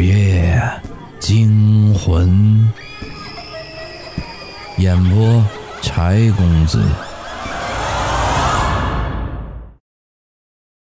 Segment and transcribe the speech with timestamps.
[0.00, 0.58] 午夜
[1.20, 2.72] 惊魂，
[4.78, 5.44] 演播
[5.82, 6.82] 柴公子。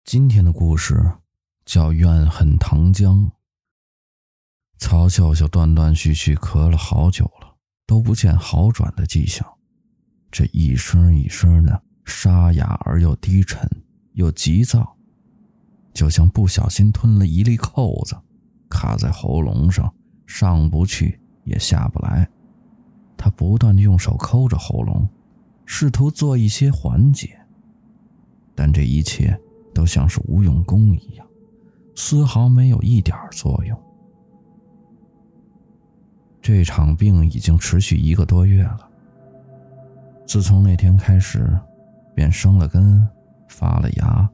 [0.04, 0.94] 今天的故事
[1.64, 3.26] 叫《怨恨糖浆》。
[4.78, 9.44] 曹秀秀断断续续咳了好久了，都不见好转的迹象。
[10.30, 13.68] 这一声一声的沙哑而又低沉，
[14.12, 14.96] 又急躁，
[15.92, 18.16] 就像不小心吞了一粒扣子。
[18.72, 19.92] 卡在喉咙上，
[20.26, 22.26] 上不去也下不来。
[23.16, 25.06] 他不断的用手抠着喉咙，
[25.66, 27.38] 试图做一些缓解，
[28.54, 29.38] 但这一切
[29.74, 31.26] 都像是无用功一样，
[31.94, 33.78] 丝毫没有一点作用。
[36.40, 38.88] 这场病已经持续一个多月了。
[40.26, 41.56] 自从那天开始，
[42.14, 43.06] 便生了根，
[43.46, 44.28] 发了芽，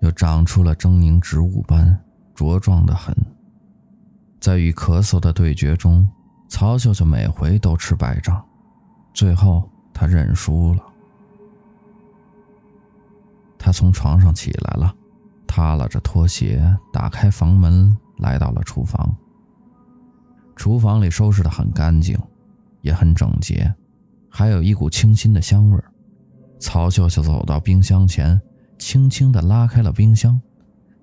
[0.00, 1.98] 又长出了狰狞植物般
[2.36, 3.16] 茁壮的很。
[4.40, 6.08] 在与咳嗽的对决中，
[6.48, 8.44] 曹秀秀每回都吃败仗，
[9.12, 10.82] 最后她认输了。
[13.58, 14.94] 她从床上起来了，
[15.46, 19.14] 踏拉着拖鞋打开房门，来到了厨房。
[20.54, 22.18] 厨房里收拾得很干净，
[22.80, 23.74] 也很整洁，
[24.30, 25.84] 还有一股清新的香味儿。
[26.60, 28.40] 曹秀秀走到冰箱前，
[28.78, 30.40] 轻轻地拉开了冰箱，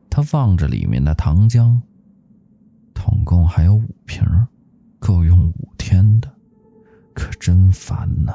[0.10, 1.80] 她望着里面的糖浆。
[2.96, 4.26] 总共还有五瓶，
[4.98, 6.32] 够用五天的，
[7.14, 8.34] 可真烦呐！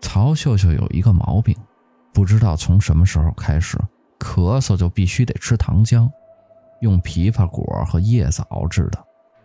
[0.00, 1.56] 曹秀秀有一个毛病，
[2.12, 3.78] 不知道从什么时候开始，
[4.18, 6.10] 咳嗽就必须得吃糖浆，
[6.80, 8.98] 用枇杷果和叶子熬制的，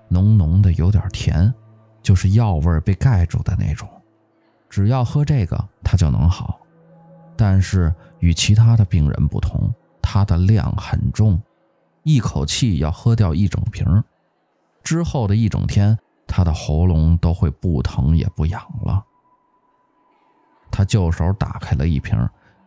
[0.10, 1.54] 浓浓的，有点甜，
[2.02, 3.88] 就是药味被盖住的那种。
[4.68, 6.60] 只要喝这个，他就能好。
[7.36, 11.40] 但是与其他的病人不同，他的量很重。
[12.08, 13.86] 一口气要喝掉一整瓶，
[14.82, 19.04] 之后的一整天，他的喉咙都会不疼也不痒了。
[20.72, 22.18] 他就手打开了一瓶，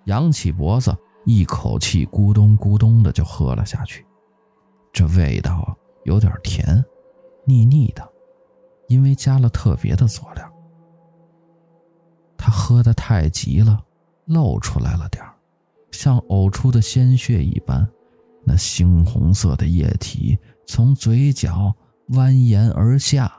[0.04, 0.94] 扬起脖子，
[1.25, 4.04] 一口气咕咚咕咚的就喝了下去。
[4.92, 6.84] 这味道有点甜，
[7.47, 8.06] 腻腻的，
[8.88, 10.53] 因为加了特别的佐料。
[12.37, 13.82] 他喝得太急了，
[14.26, 15.25] 露出来了点，
[15.93, 17.91] 像呕出的鲜血一般。
[18.44, 21.74] 那猩红色的液体从嘴角
[22.08, 23.32] 蜿蜒而下。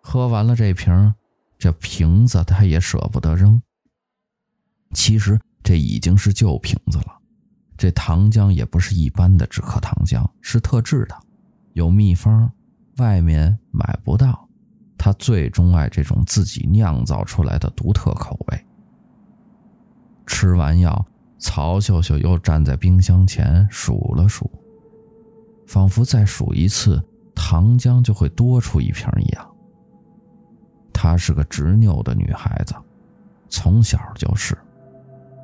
[0.00, 1.14] 喝完了这瓶，
[1.58, 3.60] 这瓶子他也舍不得扔。
[4.92, 7.18] 其实这已经是旧瓶子了。
[7.76, 11.16] 这糖浆也不是一般的止咳糖浆，是特制的，
[11.74, 12.50] 有秘方，
[12.96, 14.48] 外面买不到。
[14.96, 18.66] 他最钟爱这种自己酿造出来的独特口味。
[20.26, 21.06] 吃完药。
[21.46, 24.50] 曹秀秀又站在冰箱前数了数，
[25.64, 27.00] 仿佛再数一次，
[27.36, 29.54] 糖浆就会多出一瓶一样。
[30.92, 32.74] 她是个执拗的女孩子，
[33.48, 34.58] 从小就是，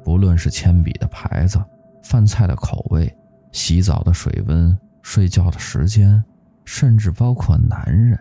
[0.03, 1.65] 不论是铅笔的牌子、
[2.03, 3.17] 饭菜的口味、
[3.53, 6.23] 洗澡的水温、睡觉的时间，
[6.65, 8.19] 甚至包括男人，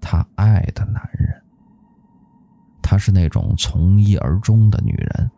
[0.00, 1.42] 她爱的男人。
[2.82, 5.30] 她是那种从一而终的女人。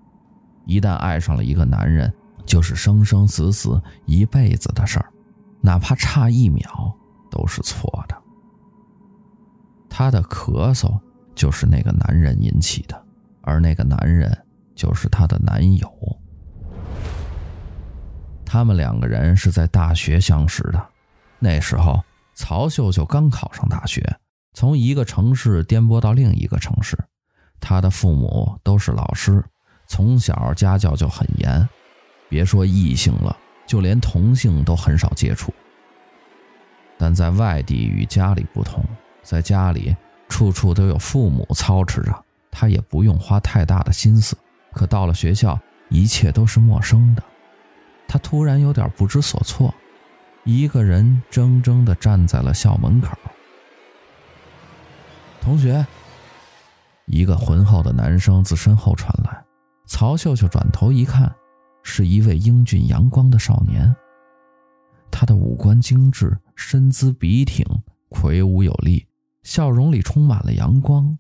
[0.67, 2.13] 一旦爱上了一个男人，
[2.47, 5.13] 就是生生死死一辈子的事儿，
[5.61, 6.97] 哪怕差一秒
[7.31, 8.17] 都是错的。
[9.89, 10.99] 她的咳嗽
[11.35, 13.05] 就是那个男人引起的，
[13.43, 14.37] 而那个男人
[14.75, 15.91] 就是她的男友。
[18.45, 20.89] 他们两个人是在大学相识的，
[21.39, 22.03] 那时候
[22.35, 24.19] 曹秀秀刚考上大学，
[24.55, 26.99] 从一个城市颠簸到另一个城市，
[27.61, 29.45] 她的父母都是老师。
[29.91, 31.69] 从小家教就很严，
[32.29, 33.37] 别说异性了，
[33.67, 35.53] 就连同性都很少接触。
[36.97, 38.85] 但在外地与家里不同，
[39.25, 39.97] 在家里
[40.29, 44.39] 处处都有父母操持着，他也不用花太大的心思。
[44.73, 45.59] 可到了学校，
[45.89, 47.23] 一切都是陌生的，
[48.07, 49.75] 他突然有点不知所措，
[50.45, 53.19] 一个人怔怔地站在了校门口。
[55.41, 55.85] 同学，
[57.07, 59.40] 一个浑厚的男声自身后传来。
[59.91, 61.35] 曹秀秀转头一看，
[61.83, 63.95] 是一位英俊阳光的少年。
[65.11, 67.67] 他的五官精致，身姿笔挺，
[68.09, 69.09] 魁梧有力，
[69.43, 71.19] 笑容里充满了阳光。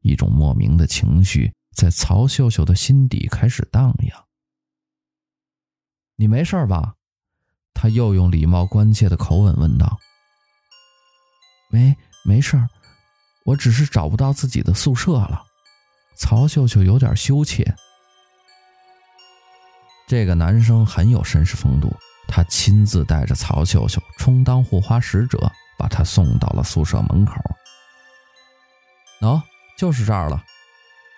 [0.00, 4.24] 一种莫名的情绪在曹秀秀的心底开始荡漾。
[6.18, 6.96] “你没事吧？”
[7.72, 9.96] 他又用礼貌关切的口吻问道。
[11.70, 12.68] “没，没事，
[13.44, 15.44] 我只是找不到自己的宿舍了。”
[16.16, 17.74] 曹秀秀有点羞怯。
[20.06, 21.94] 这个男生很有绅士风度，
[22.26, 27.34] 他亲自带着曹秀秀充当护花使者，把她送到了宿舍门口。
[29.20, 29.42] 喏，
[29.76, 30.42] 就是这儿了，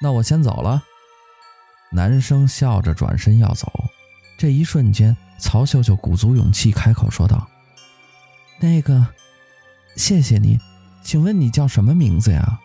[0.01, 0.83] 那我先走了。
[1.91, 3.73] 男生笑着转身要走，
[4.37, 7.49] 这一瞬间，曹秀秀鼓足勇气开口说道
[8.61, 9.07] ：“那个，
[9.97, 10.59] 谢谢你，
[11.03, 12.61] 请问你叫什么名字呀？”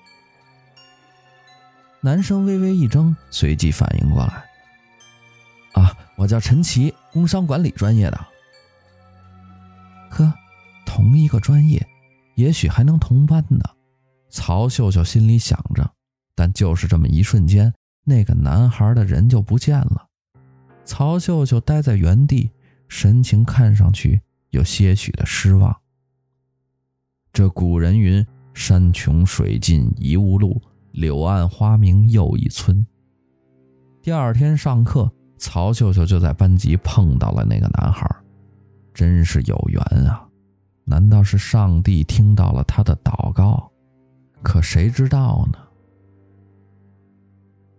[2.06, 4.44] 男生微微一怔，随即反应过来
[5.72, 8.28] ：“啊，我叫陈奇，工商管理专业的。”
[10.12, 10.34] 呵，
[10.86, 11.88] 同一个专业，
[12.36, 13.62] 也许还能同班呢。
[14.30, 15.94] 曹秀秀心里想着，
[16.36, 17.74] 但就是这么一瞬间，
[18.04, 20.10] 那个男孩的人就不见了。
[20.84, 22.52] 曹秀秀待在原地，
[22.90, 25.74] 神情看上去有些许的失望。
[27.32, 30.62] 这古人云：“山穷水尽疑无路。”
[30.94, 32.86] 柳暗花明又一村。
[34.00, 38.08] 第二天上课，曹秀秀就在班级碰到了那个男孩，
[38.94, 40.28] 真是有缘啊！
[40.86, 43.72] 难道是上帝听到了他的祷告？
[44.44, 45.58] 可谁知道呢？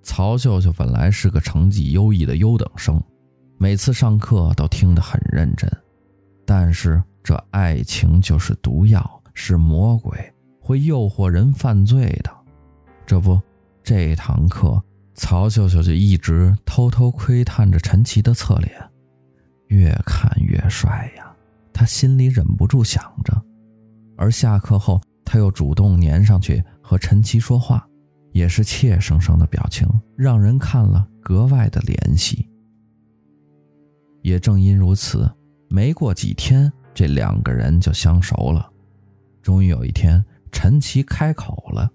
[0.02, 3.00] 曹秀秀本来是个成绩优异的优等生，
[3.58, 5.70] 每次上课都听得很认真。
[6.44, 10.18] 但是这爱情就是毒药，是魔鬼，
[10.60, 12.43] 会诱惑人犯罪的。
[13.06, 13.38] 这不，
[13.82, 14.82] 这堂课，
[15.14, 18.72] 曹秀秀就一直偷偷窥探着陈奇的侧脸，
[19.66, 21.34] 越看越帅呀，
[21.72, 23.42] 她心里忍不住想着。
[24.16, 27.86] 而下课后，她又主动粘上去和陈奇说话，
[28.32, 29.86] 也是怯生生的表情，
[30.16, 32.48] 让人看了格外的怜惜。
[34.22, 35.30] 也正因如此，
[35.68, 38.70] 没过几天，这两个人就相熟了。
[39.42, 41.90] 终于有一天，陈奇开口了。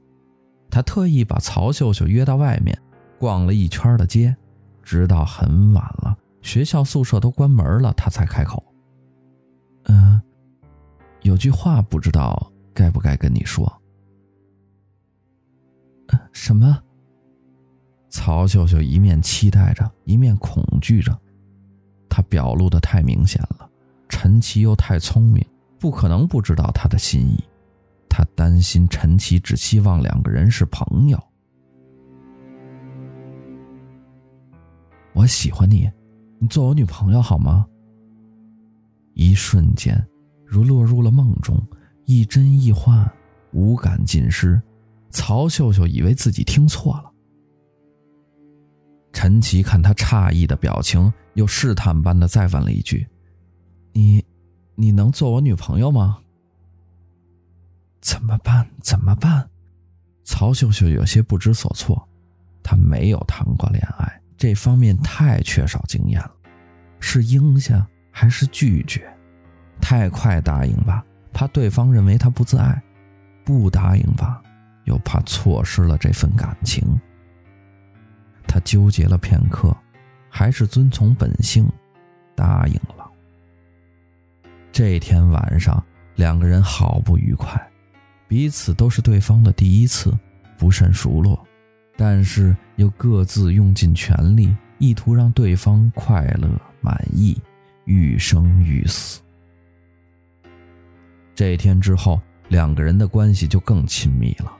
[0.69, 2.77] 他特意把曹秀秀约到外面，
[3.18, 4.36] 逛了一圈的街，
[4.83, 8.63] 直到很晚了，学校宿舍都关门了，他才开口
[9.86, 10.21] ：“嗯，
[11.21, 13.81] 有句话不知道该不该跟你说。
[16.31, 16.80] ”“什么？”
[18.10, 21.15] 曹秀秀一面期待着，一面恐惧着，
[22.10, 23.69] 他表露的太明显了，
[24.07, 25.45] 陈奇又太聪明，
[25.80, 27.44] 不可能不知道他的心意。
[28.09, 31.17] 他担心陈奇只希望两个人是朋友。
[35.13, 35.89] 我喜欢你，
[36.39, 37.65] 你做我女朋友好吗？
[39.13, 40.01] 一瞬间，
[40.45, 41.61] 如落入了梦中，
[42.06, 43.09] 亦真亦幻，
[43.51, 44.62] 五感尽失。
[45.09, 47.12] 曹秀秀以为自己听错了。
[49.12, 53.05] 陈奇看他诧异的表情，又试探般的再问了一句
[53.91, 54.23] ：“你，
[54.75, 56.19] 你能做我女朋友吗？”
[58.01, 58.69] 怎么办？
[58.81, 59.50] 怎么办？
[60.24, 62.07] 曹秀秀有些不知所措。
[62.63, 66.31] 她没有谈过恋爱，这方面太缺少经验了。
[67.00, 69.12] 是应下还是拒绝？
[69.81, 71.04] 太快答应吧，
[71.34, 72.80] 怕对方认为她不自爱；
[73.44, 74.42] 不答应吧，
[74.84, 77.00] 又怕错失了这份感情。
[78.48, 79.75] 她纠结了片刻，
[80.30, 81.68] 还是遵从本性，
[82.36, 83.10] 答应了。
[84.72, 85.84] 这天晚上，
[86.16, 87.69] 两个人好不愉快。
[88.29, 90.15] 彼此都是对方的第一次，
[90.55, 91.43] 不甚熟络，
[91.97, 96.47] 但是又各自用尽全力，意图让对方快乐
[96.79, 97.35] 满意，
[97.85, 99.19] 欲生欲死。
[101.33, 104.53] 这一天之后，两个人的关系就更亲密了，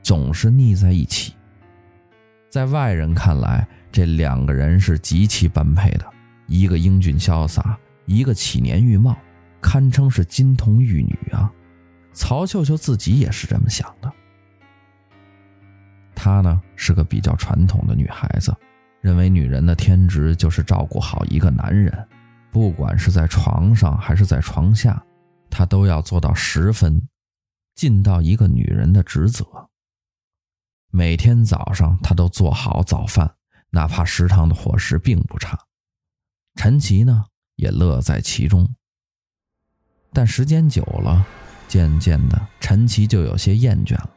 [0.00, 1.34] 总是腻在一起。
[2.48, 6.06] 在外人看来，这两个人是极其般配的，
[6.46, 9.14] 一个英俊潇洒，一个起年玉貌，
[9.60, 11.52] 堪称是金童玉女啊。
[12.16, 14.10] 曹秀秀自己也是这么想的。
[16.14, 18.56] 她呢，是个比较传统的女孩子，
[19.02, 22.08] 认为女人的天职就是照顾好一个男人，
[22.50, 25.00] 不管是在床上还是在床下，
[25.50, 27.06] 她都要做到十分，
[27.74, 29.44] 尽到一个女人的职责。
[30.90, 33.34] 每天早上，她都做好早饭，
[33.70, 35.58] 哪怕食堂的伙食并不差。
[36.54, 38.74] 陈奇呢，也乐在其中。
[40.14, 41.26] 但时间久了，
[41.68, 44.10] 渐渐的，陈奇就有些厌倦了。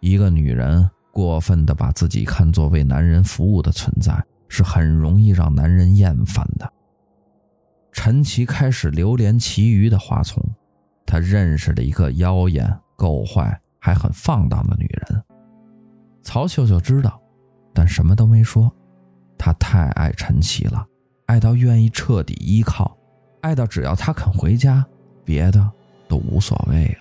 [0.00, 6.72] 一个女人过分的把自己看作为男人服务的存在，是很容易让男人厌烦的。
[7.92, 10.42] 陈奇开始流连其余的花丛，
[11.04, 15.22] 他认识了一个妖艳、够坏还很放荡的女人。
[16.22, 17.20] 曹秀秀知道，
[17.74, 18.72] 但什么都没说。
[19.36, 20.86] 她太爱陈奇了，
[21.26, 22.96] 爱到愿意彻底依靠，
[23.40, 24.86] 爱到只要他肯回家，
[25.24, 25.70] 别的。
[26.12, 26.98] 都无所谓了。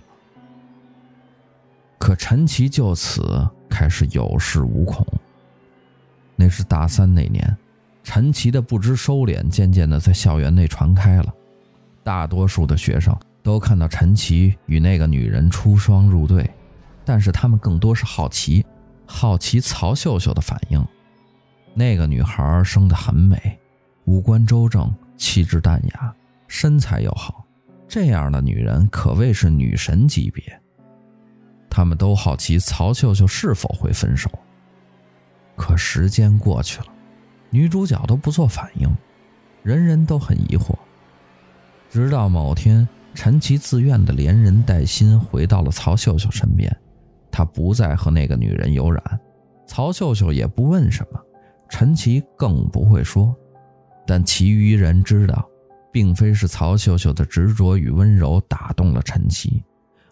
[2.00, 5.06] 可陈奇就此开始有恃无恐。
[6.38, 7.58] 那是大三那年，
[8.04, 11.34] 陈奇的不知收敛渐渐的在校园内传开了，
[12.06, 13.14] 大多数的学生
[13.44, 16.50] 都看到陈奇与那个女人出双入对，
[17.04, 18.66] 但是他们更多是好奇，
[19.06, 20.88] 好奇曹秀秀的反应。
[21.74, 23.60] 那个女孩生得很美，
[24.06, 26.16] 五官周正，气质淡雅，
[26.48, 27.46] 身材又好，
[27.92, 30.42] 这样的女人可谓是女神级别。
[31.70, 34.32] 他们都好奇曹秀秀是否会分手。
[35.58, 36.86] 可时间过去了，
[37.50, 38.90] 女主角都不做反应，
[39.62, 40.74] 人人都很疑惑。
[41.90, 46.74] 直到某天，陈奇自愿的连人带心回到了曹秀秀身边，
[47.30, 49.20] 他不再和那个女人有染，
[49.68, 51.20] 曹秀秀也不问什么，
[51.68, 53.36] 陈奇更不会说。
[54.08, 55.46] 但其余人知道，
[55.92, 59.64] 并非是曹秀秀的执着与温柔打动了陈奇，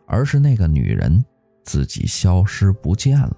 [0.05, 1.23] 而是那个女人。
[1.61, 3.37] 自己消失不见了，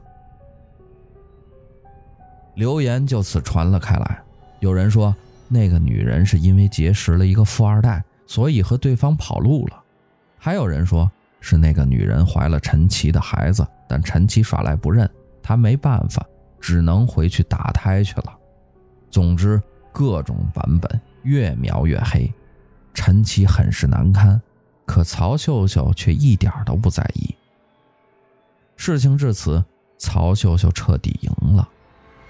[2.56, 4.24] 流言就此传了开来。
[4.62, 5.14] 有人说，
[5.50, 9.84] 那个女人是因为结识了一个富二代，所以和对方跑路了；
[10.38, 15.10] 还有人说是那个女人怀了陈奇的孩子，但陈奇耍赖不认，
[15.44, 16.26] 他没办法，
[16.58, 18.34] 只能回去打胎去了。
[19.10, 22.34] 总之，各种版本越描越黑，
[22.94, 24.42] 陈奇很是难堪，
[24.86, 27.36] 可曹秀秀却一点都不在意。
[28.76, 29.64] 事情至此，
[29.98, 31.68] 曹秀秀彻底赢了。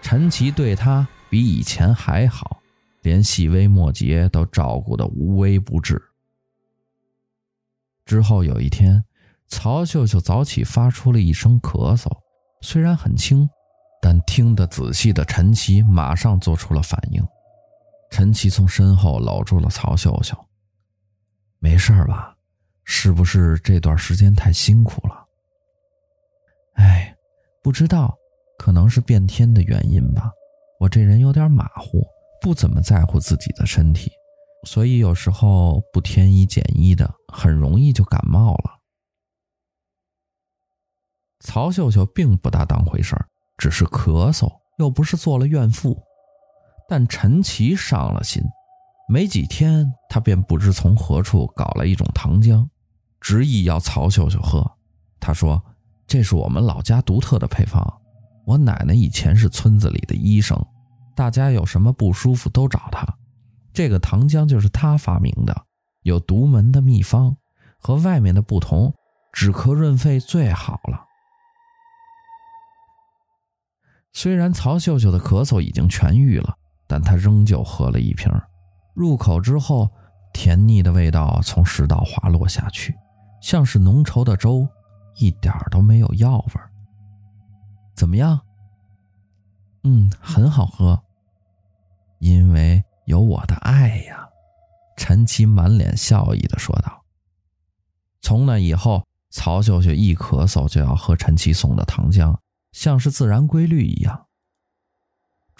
[0.02, 2.60] 陈奇对她比以前还好，
[3.02, 6.02] 连细微末节都照顾得无微不至。
[8.06, 9.04] 之后有一天，
[9.48, 12.10] 曹秀秀早起发出了一声咳嗽，
[12.62, 13.50] 虽然很轻，
[14.02, 17.26] 但听得仔细的陈奇马上做出了反应。
[18.12, 20.38] 陈奇从身后搂住了曹秀秀
[21.60, 22.36] ：“没事吧？
[22.84, 25.25] 是不是这段时间太辛苦了？”
[26.75, 27.15] 哎，
[27.63, 28.15] 不知道，
[28.60, 30.30] 可能是变天的原因吧。
[30.80, 32.06] 我这人有点马虎，
[32.41, 34.12] 不怎么在乎自己的身体，
[34.68, 38.80] 所以有时候不添衣减衣的，很容易就感冒了。
[41.39, 43.25] 曹秀秀并不大当回事儿，
[43.58, 45.98] 只是咳嗽，又不是做了怨妇。
[46.92, 48.44] 但陈奇上了心，
[49.08, 52.68] 没几天，他便不知从何处搞了一种糖浆，
[53.22, 54.70] 执意要曹秀秀喝。
[55.18, 55.64] 他说。
[56.08, 57.82] 这是我们老家独特的配方。
[58.46, 60.62] 我奶奶以前是村子里的医生，
[61.16, 63.08] 大家有什么不舒服都找她。
[63.72, 65.56] 这个糖浆就是她发明的，
[66.02, 67.38] 有独门的秘方，
[67.78, 68.94] 和外面的不同，
[69.32, 71.06] 止咳润肺最好了。
[74.12, 76.58] 虽然曹秀秀的咳嗽已经痊愈了，
[76.92, 78.30] 但他仍旧喝了一瓶。
[78.94, 79.90] 入口之后，
[80.34, 82.94] 甜腻的味道从食道滑落下去，
[83.42, 84.68] 像是浓稠的粥。
[85.16, 86.54] 一点都没有药味，
[87.96, 88.42] 怎么样？
[89.84, 91.02] 嗯，很好喝，
[92.20, 94.28] 因为有我的爱呀。
[94.98, 97.04] 陈奇满脸笑意地说道。
[98.22, 102.38] 从那以后，曹秀秀一咳嗽就要喝陈奇送的糖浆，
[102.74, 104.28] 像是自然规律一样。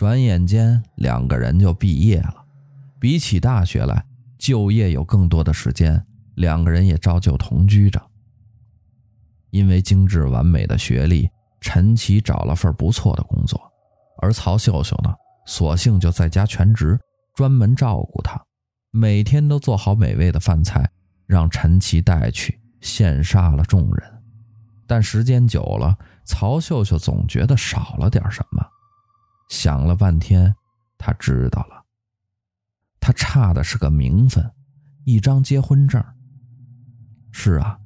[0.02, 2.44] 转眼间，两个人就毕业了。
[3.00, 4.04] 比起大学来，
[4.36, 6.04] 就业有更多的时间，
[6.38, 8.02] 两个人也照旧同居着。
[9.52, 11.30] 因为精致完美的学历，
[11.60, 13.62] 陈奇找了份不错的工作，
[14.24, 15.14] 而曹秀秀呢，
[15.46, 17.00] 索性就在家全职，
[17.36, 18.44] 专门照顾他，
[18.90, 20.90] 每天都做好美味的饭菜，
[21.28, 24.24] 让陈奇带去，羡煞了众人。
[24.88, 28.66] 但时间久了，曹秀秀总觉得少了点什么，
[29.52, 30.56] 想了半天，
[30.98, 31.84] 他知道了，
[33.02, 34.50] 他差的是个名分，
[35.04, 36.02] 一张结婚证。
[37.34, 37.78] 是啊。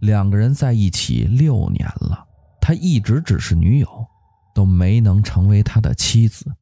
[0.00, 2.26] 两个人在一起六年了，
[2.60, 4.06] 他一直只是女友，
[4.54, 6.54] 都没能成为他的妻子。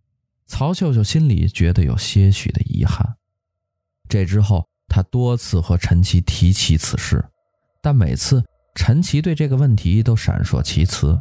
[0.46, 3.16] 曹秀秀心里觉得有些许的遗憾。
[4.08, 7.24] 这之后，他多次和陈奇提起此事，
[7.82, 8.44] 但每次
[8.76, 11.20] 陈奇对这个问题都闪烁其词。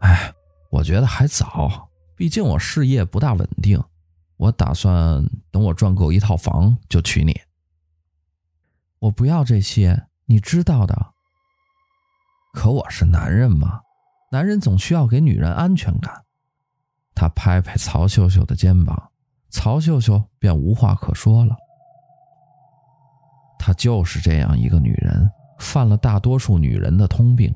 [0.00, 0.34] 哎，
[0.74, 3.80] 我觉得还早，毕竟我事业不大稳定，
[4.36, 7.40] 我打算等我赚够一套房就娶你。
[8.98, 10.06] 我不要这些。
[10.26, 11.12] 你知道的，
[12.54, 13.82] 可我是男人嘛，
[14.32, 16.24] 男人总需要给女人安全感。
[17.14, 19.12] 他拍拍曹秀秀的肩膀，
[19.50, 21.54] 曹秀秀便无话可说了。
[23.58, 27.54] 她就是这样一个女人，犯了大多数女人的通病。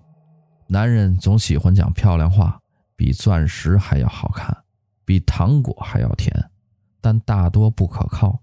[0.69, 2.61] 男人总喜欢讲漂亮话，
[2.99, 4.65] 比钻石还要好看，
[5.05, 6.51] 比糖果还要甜，
[7.01, 8.43] 但大多不可靠。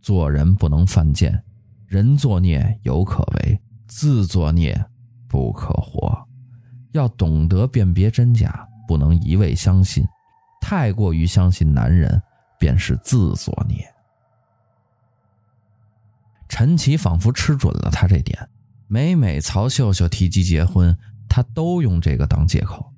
[0.00, 1.44] 做人不能犯贱。
[1.86, 4.82] 人作孽犹可为，自作孽
[5.28, 6.26] 不可活。
[6.92, 10.02] 要懂得辨别真假，不能一味相信。
[10.62, 12.22] 太过于相信男人，
[12.58, 13.84] 便是自作孽。
[16.48, 18.48] 陈奇仿佛吃准了他这点，
[18.86, 20.96] 每每曹秀秀提及结婚，
[21.28, 22.89] 他都用这个当借口。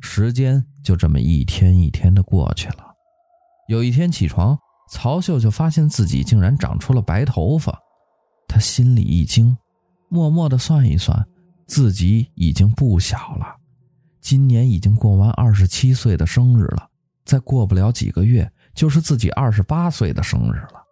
[0.00, 2.94] 时间就这么一天一天的过去了。
[3.68, 4.58] 有一天起床，
[4.90, 7.78] 曹秀秀发现自己竟然长出了白头发，
[8.48, 9.56] 她心里一惊，
[10.08, 11.26] 默默的算一算，
[11.66, 13.56] 自己已经不小了。
[14.20, 16.88] 今年已经过完二十七岁的生日了，
[17.24, 20.82] 再过不了几个月，就是自己二十八岁的生日了。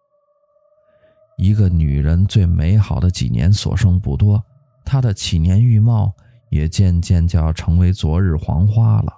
[1.39, 4.43] 一个女人最美好的几年所剩不多，
[4.85, 6.15] 她的起年玉貌
[6.57, 9.13] 也渐渐就要成为昨日黄花了。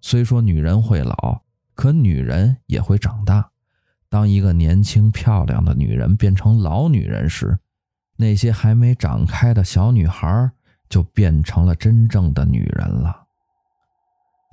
[0.00, 1.42] 虽说女人会老，
[1.74, 3.50] 可女人也会长大。
[4.08, 7.58] 当一个年轻漂亮的女人变成老女人时，
[8.16, 10.52] 那些还没长开的小女孩
[10.88, 13.26] 就变成了真正的女人了。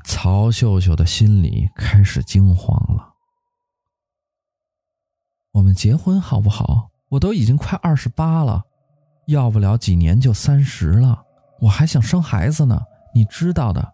[0.05, 3.13] 曹秀秀的心里开始惊慌了。
[5.51, 6.89] 我们结婚好不好？
[7.09, 8.63] 我都已经快二十八了，
[9.27, 11.25] 要不了几年就三十了，
[11.61, 12.81] 我还想生孩子呢。
[13.13, 13.93] 你知道的，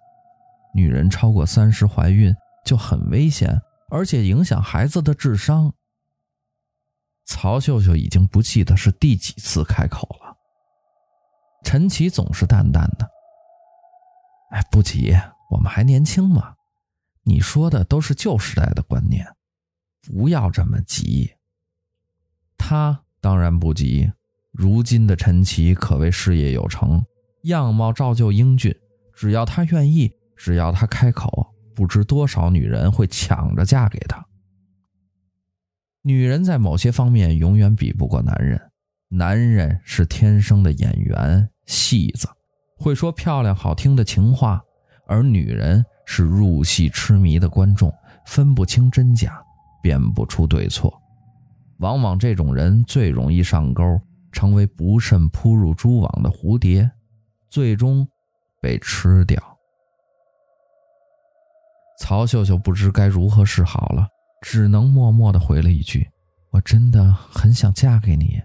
[0.74, 3.60] 女人超过三十怀孕就很危险，
[3.90, 5.74] 而且影响孩子的智商。
[7.26, 10.38] 曹秀秀已经不记得是第几次开口了。
[11.64, 13.10] 陈奇总是淡淡的
[14.54, 15.14] ：“哎，不急，
[15.50, 16.54] 我们还年轻嘛。
[17.24, 19.28] 你说的都是旧时代的观念，
[20.02, 21.34] 不要这么急。”
[22.56, 24.14] 他当然不急。
[24.52, 27.04] 如今的陈奇可谓事业有成，
[27.44, 28.76] 样貌照旧英俊。
[29.14, 34.24] 只要他愿意，只要他开口，不知多少女人会抢着嫁给他。
[36.04, 38.62] 女人在某些方面永远比不过男人，
[39.10, 41.50] 男人是天生的演员。
[41.66, 42.30] 戏子
[42.78, 44.62] 会说漂亮好听的情话，
[45.06, 47.94] 而女人是入戏痴迷的观众，
[48.26, 49.42] 分不清真假，
[49.82, 50.94] 辨不出对错。
[51.80, 54.00] 往往这种人最容易上钩，
[54.32, 56.90] 成为不慎扑入蛛网的蝴蝶，
[57.58, 58.08] 最终
[58.62, 59.42] 被吃掉。
[62.00, 64.08] 曹秀秀不知该如何是好了，
[64.44, 66.08] 只能默默地回了一句
[66.54, 68.40] ：“我真的很想嫁给你。”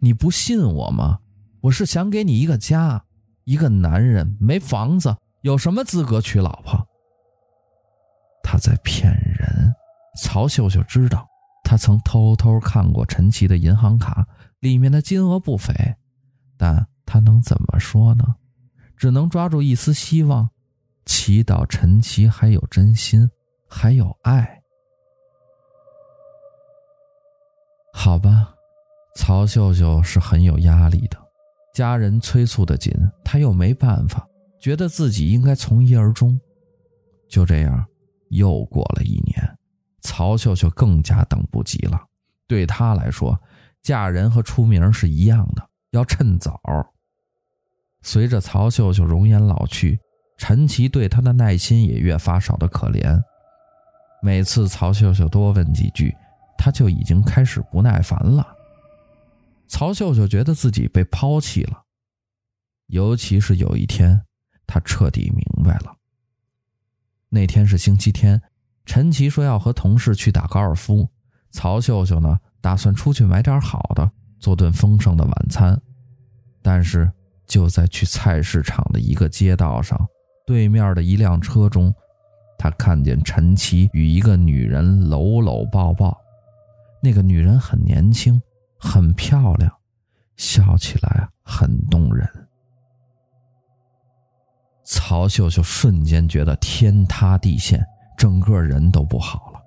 [0.00, 1.18] 你不信我吗？
[1.62, 3.04] 我是想给你一个家，
[3.42, 6.86] 一个男人没房子，有什么资格娶老婆？
[8.44, 9.74] 他在骗人。
[10.22, 11.26] 曹秀秀知道，
[11.64, 14.28] 他曾偷偷看过陈奇的银行卡，
[14.60, 15.74] 里面的金额不菲，
[16.56, 18.36] 但他能怎么说呢？
[18.96, 20.50] 只能抓住一丝希望，
[21.04, 23.30] 祈祷陈奇还有真心，
[23.68, 24.60] 还有爱。
[27.92, 28.54] 好吧，
[29.14, 31.16] 曹秀秀是很有压力的。
[31.72, 32.92] 家人催促的紧，
[33.22, 34.26] 他又没办法，
[34.58, 36.38] 觉得自己应该从一而终。
[37.28, 37.86] 就这样，
[38.30, 39.58] 又过了一年，
[40.00, 42.00] 曹秀秀更加等不及了。
[42.46, 43.38] 对他来说，
[43.82, 46.58] 嫁人和出名是一样的，要趁早。
[48.06, 49.98] 随着曹秀秀容颜老去，
[50.38, 53.20] 陈奇对她的耐心也越发少得可怜。
[54.22, 56.14] 每次曹秀秀多问几句，
[56.56, 58.46] 他就已经开始不耐烦了。
[59.66, 61.82] 曹秀秀觉得自己被抛弃了，
[62.86, 64.22] 尤其是有一天，
[64.68, 65.96] 她彻底明白了。
[67.28, 68.40] 那天是星期天，
[68.84, 71.08] 陈奇说要和同事去打高尔夫，
[71.50, 75.82] 曹秀秀呢，打算出去买点好的，做顿丰盛的晚餐。
[76.62, 77.10] 但是
[77.46, 79.98] 就在去菜市场的一个街道上，
[80.46, 81.94] 对面的一辆车中，
[82.58, 86.16] 他看见陈奇与一个女人搂搂抱抱，
[87.02, 88.40] 那个女人很年轻。
[88.78, 89.72] 很漂亮，
[90.36, 92.28] 笑起来很动人。
[94.84, 97.82] 曹秀秀瞬间觉得天塌地陷，
[98.18, 99.60] 整个人都不好了。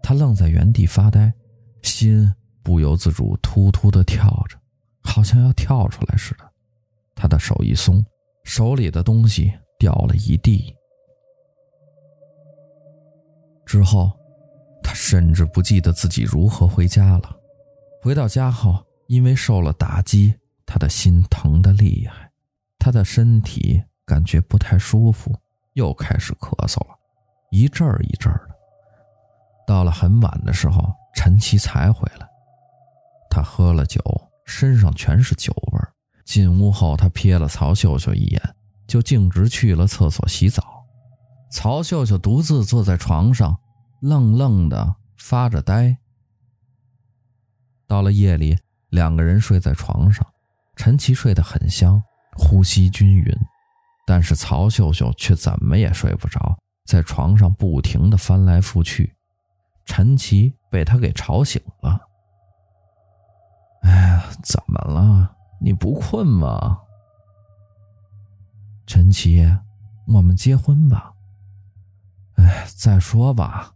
[0.00, 1.30] 她愣在原地发呆，
[1.82, 4.56] 心不由自主突突的跳着，
[5.02, 6.51] 好像要跳出来似的。
[7.14, 8.04] 他的手一松，
[8.44, 10.74] 手里的东西掉了一地。
[13.64, 14.10] 之后，
[14.82, 17.36] 他甚至不记得自己如何回家了。
[18.02, 20.34] 回到家后，因为受了打击，
[20.66, 22.30] 他的心疼得厉害，
[22.78, 25.34] 他的身体感觉不太舒服，
[25.74, 26.98] 又开始咳嗽了，
[27.50, 28.54] 一阵儿一阵儿的。
[29.66, 30.82] 到了很晚的时候，
[31.14, 32.28] 陈奇才回来。
[33.30, 34.02] 他喝了酒，
[34.44, 35.81] 身上全是酒味儿。
[36.32, 38.54] 进屋后，他瞥了曹秀秀一眼，
[38.86, 40.82] 就径直去了厕所洗澡。
[41.50, 43.54] 曹秀秀独自坐在床上，
[44.00, 45.94] 愣愣的发着呆。
[47.86, 48.56] 到了夜里，
[48.88, 50.26] 两个人睡在床上，
[50.74, 52.02] 陈奇睡得很香，
[52.38, 53.30] 呼吸均匀，
[54.06, 59.14] 但是曹秀秀却怎么也睡不着，在床上不停地翻来覆去。
[59.84, 62.00] 陈奇被他给吵醒了。
[63.82, 65.36] 哎呀，怎么了？
[65.64, 66.80] 你不困吗？
[68.84, 69.46] 陈奇，
[70.08, 71.14] 我们结婚吧。
[72.34, 73.72] 哎，再说吧。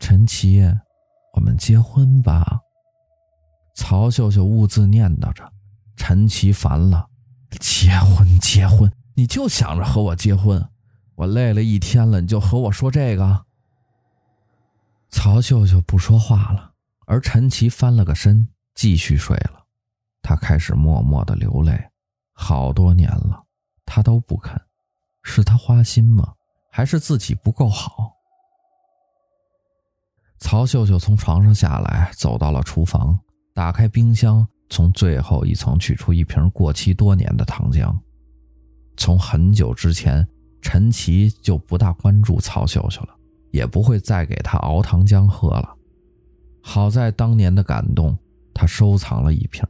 [0.00, 0.60] 陈奇，
[1.34, 2.60] 我们结婚吧。
[3.76, 5.52] 曹秀秀兀自念叨着。
[5.96, 7.08] 陈奇烦了，
[7.60, 10.68] 结婚，结婚，你就想着和我结婚。
[11.14, 13.44] 我累了一天了，你就和我说这个。
[15.08, 16.72] 曹秀秀不说话了，
[17.06, 19.61] 而陈奇翻了个身，继续睡了。
[20.22, 21.78] 他开始默默的流泪，
[22.32, 23.44] 好多年了，
[23.84, 24.60] 他都不肯。
[25.22, 26.34] 是他花心吗？
[26.70, 28.12] 还是自己不够好？
[30.38, 33.18] 曹秀秀从床上下来，走到了厨房，
[33.52, 37.94] 打开冰箱，从最后一层取出一瓶过期多年的糖浆。
[38.96, 40.26] 从很久之前，
[40.60, 43.16] 陈奇就不大关注曹秀秀了。
[43.52, 45.76] 也不会再给他熬糖浆喝了。
[46.62, 48.16] 好在当年的感动，
[48.54, 49.62] 他收藏了一瓶。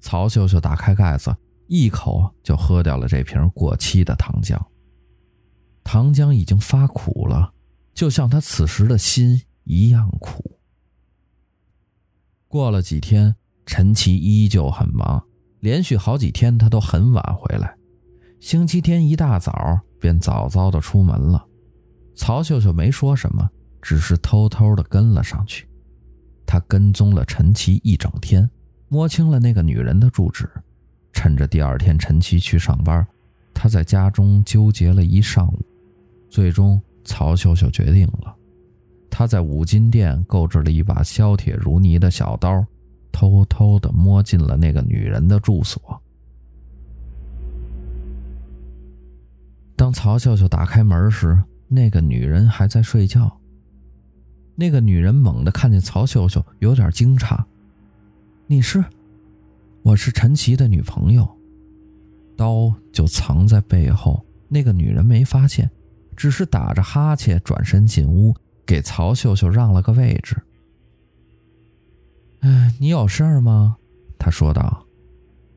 [0.00, 1.34] 曹秀秀打开盖子，
[1.66, 4.58] 一口就喝掉了这瓶过期的糖浆。
[5.84, 7.52] 糖浆已经发苦了，
[7.94, 10.58] 就像他此时的心一样苦。
[12.48, 13.36] 过了几天，
[13.66, 15.24] 陈奇依旧很忙，
[15.60, 17.76] 连续好几天他都很晚回来。
[18.40, 21.46] 星期天一大早便早早的出门了。
[22.16, 23.48] 曹秀秀没说什么，
[23.80, 25.68] 只是偷偷的跟了上去。
[26.46, 28.50] 他跟踪了陈奇一整天，
[28.90, 30.50] 摸清了那个女人的住址。
[31.12, 33.06] 趁着第二天晨曦去上班，
[33.54, 35.58] 他在家中纠结了一上午。
[36.28, 38.34] 最终，曹秀秀决定了，
[39.10, 42.64] 他在五金店购置了一把削铁如泥的小刀，
[43.12, 46.00] 偷偷的摸进了那个女人的住所。
[49.76, 53.40] 当曹秀秀打开门时，那个女人还在睡觉。
[54.54, 57.36] 那个女人猛地看见曹秀秀，有点惊诧
[58.50, 58.84] ：“你是？
[59.82, 61.38] 我是陈奇的女朋友。”
[62.36, 65.70] 刀就藏在背后，那个女人没发现，
[66.16, 68.34] 只是打着哈欠转身进屋，
[68.66, 70.36] 给曹秀秀让了个位置。
[72.42, 73.76] “哎，你有事儿吗？”
[74.18, 74.84] 她说道。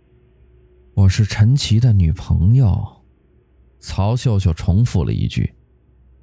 [0.94, 3.02] “我是陈奇的女朋友。”
[3.82, 5.52] 曹秀秀重复了一句。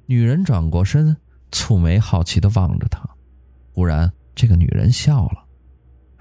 [0.05, 1.17] 女人转过身，
[1.51, 3.03] 蹙眉好奇地望着他。
[3.73, 5.40] 忽然，这个女人笑了：“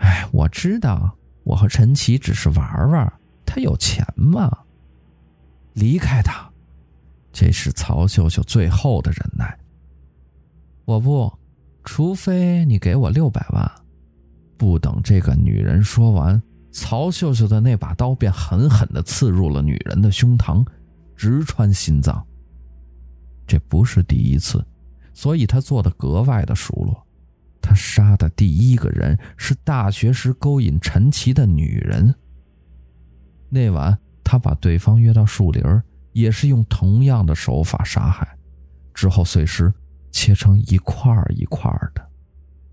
[0.00, 3.12] 哎，我知道，我和陈奇只是玩玩。
[3.46, 4.50] 他有钱吗？
[5.74, 6.50] 离开他。”
[7.32, 9.56] 这是曹秀秀最后的忍耐。
[10.84, 11.32] 我不，
[11.84, 13.70] 除非你给我六百万。
[14.56, 20.66] 不等这个女人说完，曹秀秀的那把刀便狠狠的刺入了女人的胸膛，
[21.16, 22.26] 直穿心脏。
[23.46, 24.64] 这不是第一次，
[25.14, 27.06] 所以他做的格外的熟络。
[27.60, 32.14] 他杀的第一个人是大学时勾引陈奇的女人。
[33.48, 35.62] 那晚，他把对方约到树林，
[36.12, 38.36] 也是用同样的手法杀害。
[38.94, 39.72] 之后碎尸，
[40.10, 42.10] 切成一块一块的，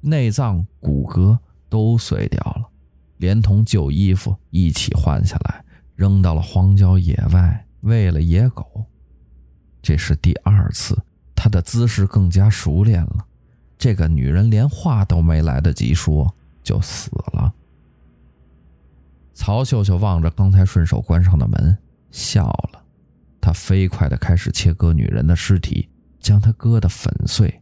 [0.01, 1.37] 内脏骨骼
[1.69, 2.69] 都碎掉了，
[3.17, 5.63] 连同旧衣服一起换下来，
[5.95, 8.85] 扔到了荒郊野外，喂了野狗。
[9.81, 10.97] 这是第二次，
[11.35, 13.26] 他的姿势更加熟练了。
[13.77, 17.53] 这个女人连话都没来得及说，就死了。
[19.33, 21.77] 曹秀秀望着刚才顺手关上的门，
[22.11, 22.83] 笑了。
[23.39, 25.87] 她飞快地开始切割女人的尸体，
[26.19, 27.61] 将她割得粉碎，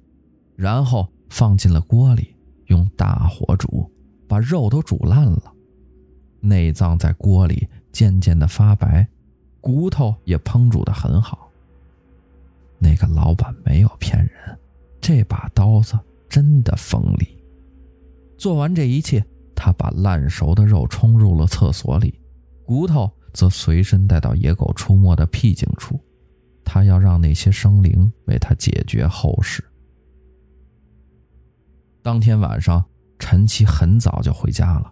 [0.56, 2.36] 然后放进了锅里，
[2.68, 3.92] 用大火煮，
[4.28, 5.54] 把肉都煮烂了。
[6.40, 9.06] 内脏在锅里渐渐地发白，
[9.60, 11.52] 骨头也烹煮得很好。
[12.80, 14.58] 那个老板没有骗人，
[15.06, 17.38] 这把刀子真的锋利。
[18.40, 19.24] 做完这一切，
[19.56, 22.20] 他把烂熟的肉冲入了厕所里，
[22.66, 26.00] 骨头则随身带到野狗出没的僻静处。
[26.64, 29.64] 他要让那些生灵为他解决后事。
[32.02, 32.84] 当天晚上，
[33.20, 34.92] 陈奇很早就回家了，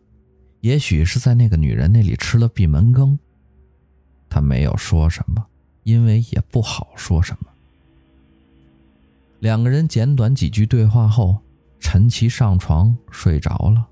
[0.59, 3.17] 也许是在那个女人那里吃了闭门羹。
[4.29, 5.43] 他没有说什么，
[5.81, 7.51] 因为也不好说什么。
[9.43, 11.37] 两个人简短几句对话后，
[11.77, 13.85] 陈奇上床睡着了。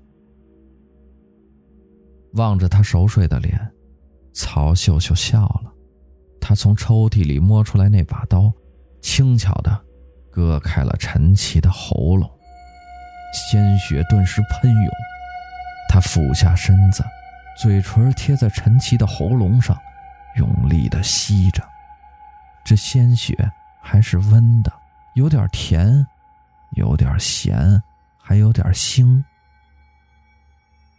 [2.32, 3.70] 望着他熟睡的脸，
[4.32, 5.70] 曹秀秀笑了。
[6.40, 8.50] 她从抽屉里摸出来那把刀，
[9.02, 9.84] 轻巧地
[10.30, 12.30] 割开了陈奇的喉咙，
[13.34, 14.90] 鲜血顿时喷涌。
[15.90, 17.04] 她俯下身子，
[17.60, 19.76] 嘴唇贴在陈奇的喉咙上，
[20.38, 21.62] 用力地吸着，
[22.64, 23.52] 这鲜血。
[23.84, 24.72] 还是温的，
[25.14, 26.06] 有点甜，
[26.76, 27.80] 有点咸，
[28.18, 29.22] 还有点腥。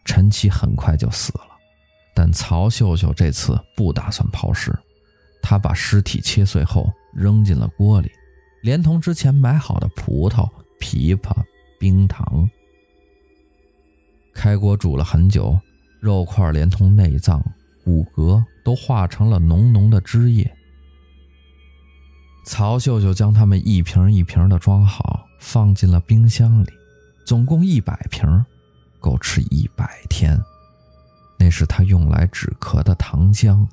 [0.05, 1.47] 陈奇很快就死了，
[2.13, 4.71] 但曹秀秀这次不打算抛尸，
[5.41, 8.11] 她把尸体切碎后扔进了锅里，
[8.61, 10.47] 连同之前买好的葡萄、
[10.79, 11.33] 枇杷、
[11.79, 12.49] 冰糖。
[14.35, 15.57] 开锅煮了很久，
[15.99, 17.41] 肉块连同内脏、
[17.83, 20.53] 骨骼都化成了浓浓的汁液。
[22.43, 26.69] 曹秀秀将它们一瓶一瓶的装好，放进了冰箱里，
[27.25, 28.45] 总共一百瓶，
[28.99, 30.39] 够吃一百天。
[31.39, 33.65] 那是她用来止咳的糖浆，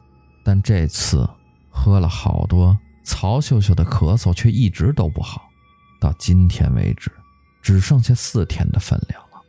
[0.44, 1.28] 但这次
[1.68, 5.42] 喝了好多，曹秀秀的咳嗽却一直都不好，
[6.00, 7.11] 到今天为止，
[7.61, 9.42] 只剩下四天的分量了。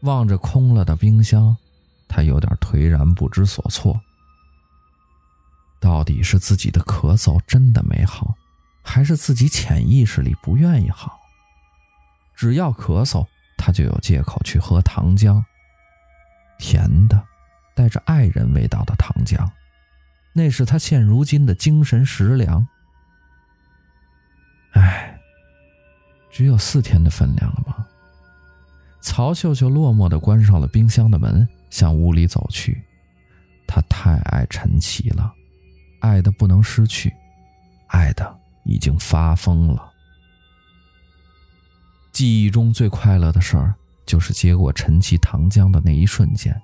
[0.00, 1.56] 望着空了的冰箱，
[2.08, 4.00] 他有点颓然不知所措。
[5.84, 8.34] 到底是自己的咳嗽真的没好，
[8.82, 11.20] 还是自己潜意识里不愿意好？
[12.34, 13.26] 只要咳嗽，
[13.58, 15.44] 他就有借口去喝糖浆。
[16.58, 17.22] 甜的，
[17.76, 19.46] 带着爱人味道的糖浆，
[20.32, 22.66] 那是他现如今的精神食粮。
[24.72, 25.20] 唉，
[26.30, 27.86] 只有四天的分量了吗？
[29.02, 32.82] 曹秀秀落寞地关上了冰箱的门，向屋里走去。
[33.66, 35.34] 她太爱陈奇了，
[36.04, 37.10] 爱的不能失去，
[37.86, 39.90] 爱的已经发疯了。
[42.12, 46.54] 记忆中最快乐的事儿，就是接过陈奇糖浆的那一瞬间。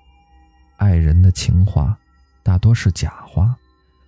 [0.76, 1.98] 爱人的情话，
[2.42, 3.57] 大多是假话，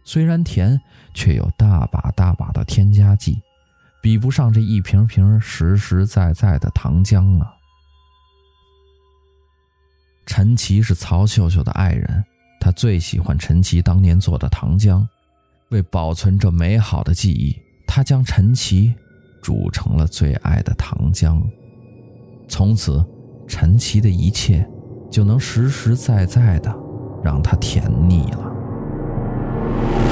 [0.05, 0.79] 虽然甜，
[1.15, 3.41] 却有大把大把的添加剂，
[4.03, 7.55] 比不上这一瓶瓶实实在在的糖浆啊。
[10.27, 12.23] 陈奇是曹秀秀的爱人，
[12.61, 15.09] 他最喜欢陈奇当年做的糖浆。
[15.73, 17.57] 为保存这美好的记忆，
[17.87, 18.95] 他将陈琦
[19.43, 21.43] 煮成了最爱的糖浆。
[22.47, 23.05] 从此，
[23.49, 24.69] 陈琦的一切
[25.11, 26.73] 就能实实在在的
[27.25, 30.12] 让他甜腻了。